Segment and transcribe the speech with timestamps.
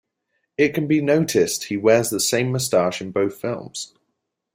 [0.57, 3.93] It can be noticed he wears the same mustache in both films.